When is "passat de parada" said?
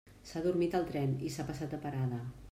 1.51-2.23